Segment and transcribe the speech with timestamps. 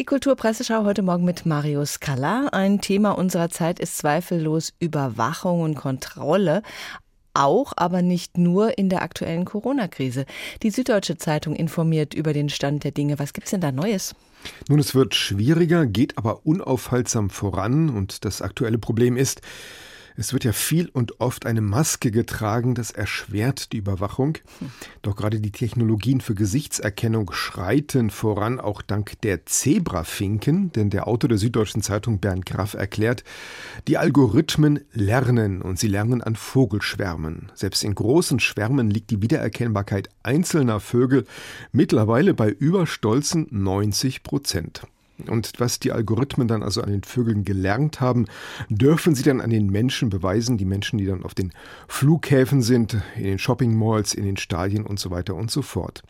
[0.00, 2.48] Die Kulturpresseschau heute Morgen mit Mario Scala.
[2.52, 6.62] Ein Thema unserer Zeit ist zweifellos Überwachung und Kontrolle.
[7.34, 10.24] Auch, aber nicht nur in der aktuellen Corona-Krise.
[10.62, 13.18] Die Süddeutsche Zeitung informiert über den Stand der Dinge.
[13.18, 14.14] Was gibt's denn da Neues?
[14.70, 17.90] Nun, es wird schwieriger, geht aber unaufhaltsam voran.
[17.90, 19.42] Und das aktuelle Problem ist,
[20.20, 24.36] es wird ja viel und oft eine Maske getragen, das erschwert die Überwachung.
[25.00, 31.28] Doch gerade die Technologien für Gesichtserkennung schreiten voran, auch dank der Zebrafinken, denn der Autor
[31.28, 33.24] der Süddeutschen Zeitung Bernd Graff erklärt,
[33.88, 37.50] die Algorithmen lernen und sie lernen an Vogelschwärmen.
[37.54, 41.24] Selbst in großen Schwärmen liegt die Wiedererkennbarkeit einzelner Vögel
[41.72, 44.82] mittlerweile bei überstolzen 90 Prozent.
[45.28, 48.26] Und was die Algorithmen dann also an den Vögeln gelernt haben,
[48.68, 51.52] dürfen sie dann an den Menschen beweisen, die Menschen, die dann auf den
[51.88, 56.02] Flughäfen sind, in den Shopping-Malls, in den Stadien und so weiter und so fort.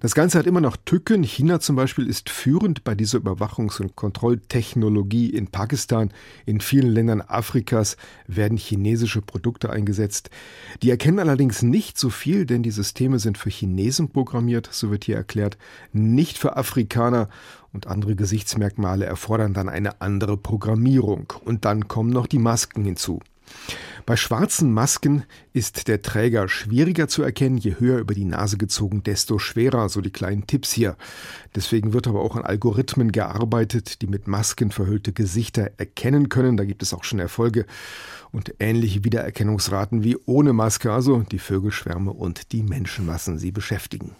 [0.00, 1.22] Das Ganze hat immer noch Tücken.
[1.22, 6.10] China zum Beispiel ist führend bei dieser Überwachungs- und Kontrolltechnologie in Pakistan.
[6.46, 10.30] In vielen Ländern Afrikas werden chinesische Produkte eingesetzt.
[10.82, 15.04] Die erkennen allerdings nicht so viel, denn die Systeme sind für Chinesen programmiert, so wird
[15.04, 15.56] hier erklärt,
[15.92, 17.28] nicht für Afrikaner.
[17.72, 21.32] Und andere Gesichtsmerkmale erfordern dann eine andere Programmierung.
[21.42, 23.20] Und dann kommen noch die Masken hinzu.
[24.04, 29.02] Bei schwarzen Masken ist der Träger schwieriger zu erkennen, je höher über die Nase gezogen,
[29.02, 30.96] desto schwerer, so die kleinen Tipps hier.
[31.54, 36.56] Deswegen wird aber auch an Algorithmen gearbeitet, die mit Masken verhüllte Gesichter erkennen können.
[36.56, 37.66] Da gibt es auch schon Erfolge
[38.32, 44.16] und ähnliche Wiedererkennungsraten wie ohne Maske, also die Vögelschwärme und die Menschenmassen sie beschäftigen.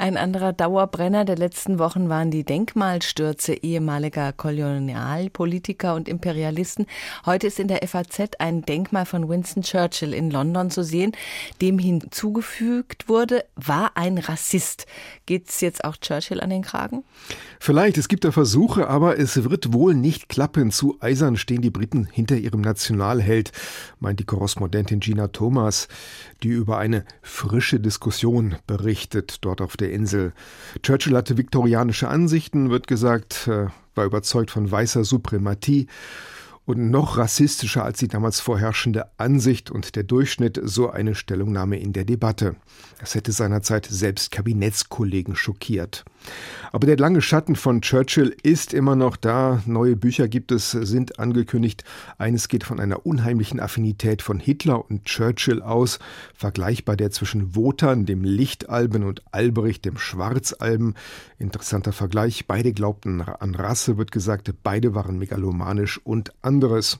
[0.00, 6.86] Ein anderer Dauerbrenner der letzten Wochen waren die Denkmalstürze ehemaliger Kolonialpolitiker und Imperialisten.
[7.26, 11.10] Heute ist in der FAZ ein Denkmal von Winston Churchill in London zu sehen,
[11.60, 14.86] dem hinzugefügt wurde, war ein Rassist.
[15.26, 17.02] Geht's jetzt auch Churchill an den Kragen?
[17.58, 20.70] Vielleicht, es gibt da Versuche, aber es wird wohl nicht klappen.
[20.70, 23.50] Zu eisern stehen die Briten hinter ihrem Nationalheld,
[23.98, 25.88] meint die Korrespondentin Gina Thomas,
[26.44, 30.32] die über eine frische Diskussion berichtet dort auf der der Insel.
[30.82, 35.86] Churchill hatte viktorianische Ansichten, wird gesagt, äh, war überzeugt von weißer Suprematie
[36.68, 41.94] und noch rassistischer als die damals vorherrschende Ansicht und der Durchschnitt so eine Stellungnahme in
[41.94, 42.56] der Debatte.
[43.00, 46.04] Das hätte seinerzeit selbst Kabinettskollegen schockiert.
[46.72, 49.62] Aber der lange Schatten von Churchill ist immer noch da.
[49.66, 51.84] Neue Bücher gibt es, sind angekündigt.
[52.18, 55.98] Eines geht von einer unheimlichen Affinität von Hitler und Churchill aus,
[56.34, 60.94] vergleichbar der zwischen Wotan, dem Lichtalben, und Albrecht, dem Schwarzalben.
[61.38, 62.46] Interessanter Vergleich.
[62.46, 64.52] Beide glaubten an Rasse, wird gesagt.
[64.62, 66.98] Beide waren megalomanisch und anderes.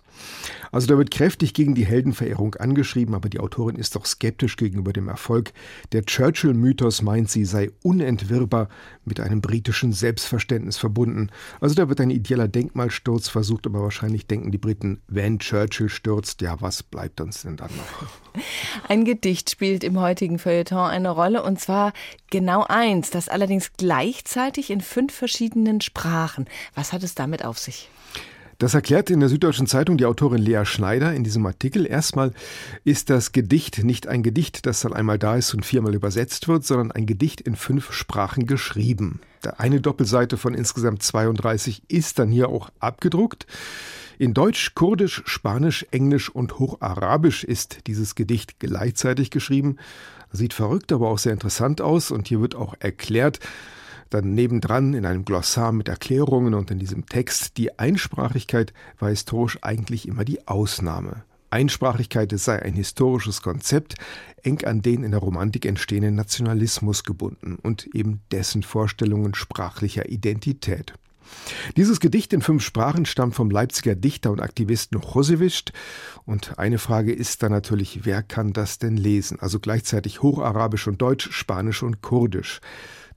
[0.71, 4.93] Also da wird kräftig gegen die Heldenverehrung angeschrieben, aber die Autorin ist doch skeptisch gegenüber
[4.93, 5.53] dem Erfolg.
[5.93, 8.69] Der Churchill-Mythos meint, sie sei unentwirrbar
[9.05, 11.31] mit einem britischen Selbstverständnis verbunden.
[11.61, 16.43] Also da wird ein ideeller Denkmalsturz versucht, aber wahrscheinlich denken die Briten, wenn Churchill stürzt,
[16.43, 18.43] ja, was bleibt uns denn dann noch?
[18.89, 21.93] Ein Gedicht spielt im heutigen Feuilleton eine Rolle und zwar
[22.31, 26.47] genau eins, das allerdings gleichzeitig in fünf verschiedenen Sprachen.
[26.75, 27.89] Was hat es damit auf sich?
[28.59, 31.87] Das erklärt in der Süddeutschen Zeitung die Autorin Lea Schneider in diesem Artikel.
[31.87, 32.33] Erstmal
[32.83, 36.65] ist das Gedicht nicht ein Gedicht, das dann einmal da ist und viermal übersetzt wird,
[36.65, 39.21] sondern ein Gedicht in fünf Sprachen geschrieben.
[39.59, 43.47] Eine Doppelseite von insgesamt 32 ist dann hier auch abgedruckt.
[44.19, 49.77] In Deutsch, Kurdisch, Spanisch, Englisch und Hocharabisch ist dieses Gedicht gleichzeitig geschrieben.
[50.33, 53.39] Sieht verrückt, aber auch sehr interessant aus und hier wird auch erklärt,
[54.11, 59.59] dann nebendran in einem Glossar mit Erklärungen und in diesem Text, die Einsprachigkeit war historisch
[59.63, 61.25] eigentlich immer die Ausnahme.
[61.51, 63.95] Einsprachigkeit sei ein historisches Konzept,
[64.43, 70.93] eng an den in der Romantik entstehenden Nationalismus gebunden und eben dessen Vorstellungen sprachlicher Identität.
[71.77, 75.73] Dieses Gedicht in fünf Sprachen stammt vom Leipziger Dichter und Aktivisten Chosewischt.
[76.25, 79.39] Und eine Frage ist dann natürlich, wer kann das denn lesen?
[79.41, 82.61] Also gleichzeitig Hocharabisch und Deutsch, Spanisch und Kurdisch.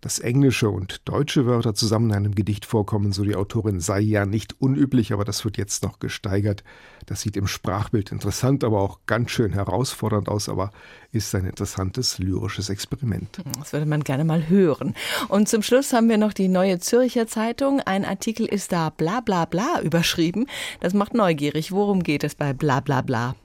[0.01, 4.25] Dass englische und deutsche Wörter zusammen in einem Gedicht vorkommen, so die Autorin, sei ja
[4.25, 6.63] nicht unüblich, aber das wird jetzt noch gesteigert.
[7.05, 10.71] Das sieht im Sprachbild interessant, aber auch ganz schön herausfordernd aus, aber
[11.11, 13.41] ist ein interessantes lyrisches Experiment.
[13.59, 14.95] Das würde man gerne mal hören.
[15.27, 17.81] Und zum Schluss haben wir noch die Neue Zürcher Zeitung.
[17.81, 20.47] Ein Artikel ist da bla bla bla überschrieben.
[20.79, 21.71] Das macht neugierig.
[21.71, 23.35] Worum geht es bei bla bla bla?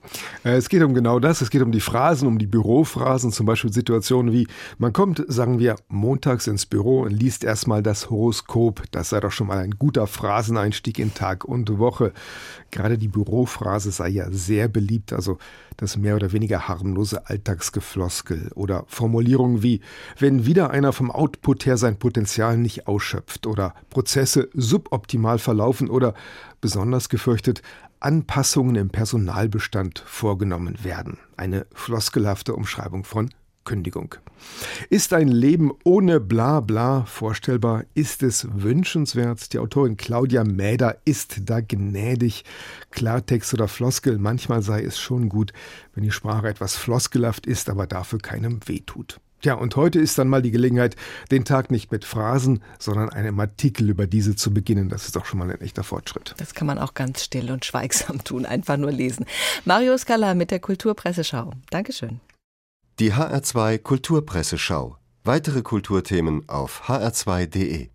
[0.44, 1.40] Äh, es geht um genau das.
[1.40, 4.46] Es geht um die Phrasen, um die Bürophrasen, zum Beispiel Situationen wie,
[4.78, 8.84] man kommt, sagen wir, montags montags ins Büro und liest erstmal das Horoskop.
[8.90, 12.12] Das sei doch schon mal ein guter Phraseneinstieg in Tag und Woche.
[12.70, 15.38] Gerade die Bürophrase sei ja sehr beliebt, also
[15.76, 19.80] das mehr oder weniger harmlose Alltagsgefloskel oder Formulierungen wie,
[20.18, 26.14] wenn wieder einer vom Output her sein Potenzial nicht ausschöpft oder Prozesse suboptimal verlaufen oder
[26.60, 27.62] besonders gefürchtet,
[28.00, 31.18] Anpassungen im Personalbestand vorgenommen werden.
[31.36, 33.30] Eine floskelhafte Umschreibung von
[33.66, 34.14] Kündigung.
[34.88, 37.84] Ist ein Leben ohne Blabla vorstellbar?
[37.92, 39.52] Ist es wünschenswert?
[39.52, 42.44] Die Autorin Claudia Mäder ist da gnädig.
[42.90, 45.52] Klartext oder Floskel, manchmal sei es schon gut,
[45.94, 49.20] wenn die Sprache etwas floskelhaft ist, aber dafür keinem wehtut.
[49.42, 50.96] Ja, und heute ist dann mal die Gelegenheit,
[51.30, 54.88] den Tag nicht mit Phrasen, sondern einem Artikel über diese zu beginnen.
[54.88, 56.34] Das ist doch schon mal ein echter Fortschritt.
[56.38, 59.26] Das kann man auch ganz still und schweigsam tun, einfach nur lesen.
[59.64, 61.52] Mario Scala mit der Kulturpresseschau.
[61.70, 62.20] Dankeschön.
[62.98, 64.96] Die HR2 Kulturpresseschau.
[65.22, 67.90] Weitere Kulturthemen auf hr2.de.